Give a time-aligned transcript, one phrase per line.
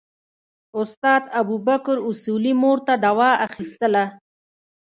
[0.81, 4.05] استاد ابوبکر اصولي مور ته دوا اخیستله.